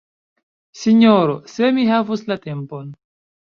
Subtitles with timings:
[0.83, 2.91] Sinjoro, se mi havus la tempon!